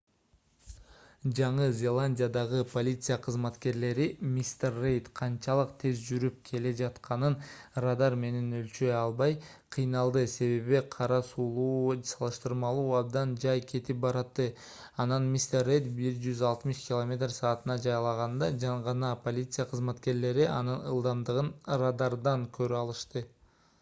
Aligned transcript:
жаңы 1.39 1.65
зеландиядагы 1.79 2.61
полиция 2.69 3.17
кызматкерлери 3.25 4.05
мистер 4.37 4.79
рейд 4.85 5.09
канчалык 5.19 5.75
тез 5.83 5.99
жүрүп 6.05 6.39
келе 6.47 6.71
жатканын 6.79 7.35
радар 7.85 8.17
менен 8.23 8.47
өлчөй 8.61 8.89
албай 9.01 9.37
кыйналды 9.77 10.23
себеби 10.37 10.81
кара 10.97 11.21
сулуу 11.29 11.93
салыштырмалуу 12.13 12.87
абдан 13.03 13.37
жай 13.45 13.63
кетип 13.75 14.01
баратты. 14.07 14.49
анан 15.05 15.29
мистер 15.37 15.69
рейд 15.71 15.93
160 16.03 16.83
км/с 16.87 17.81
жайлаганда 17.87 18.51
гана 18.89 19.13
полиция 19.29 19.69
кызматкерлери 19.75 20.51
анын 20.59 20.91
ылдамдыгын 20.97 21.53
радардан 21.83 22.51
көрө 22.59 22.81
алышты 22.85 23.27